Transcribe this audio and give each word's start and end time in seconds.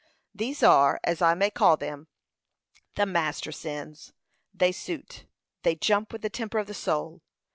These 0.33 0.63
are, 0.63 0.99
as 1.03 1.21
I 1.21 1.35
may 1.35 1.51
call 1.51 1.77
them, 1.77 2.07
the 2.95 3.05
master 3.05 3.51
sins; 3.51 4.13
they 4.51 4.71
suit, 4.71 5.25
they 5.61 5.75
jump 5.75 6.11
with 6.11 6.23
the 6.23 6.27
temper 6.31 6.57
of 6.57 6.65
the 6.65 6.73
soul. 6.73 7.21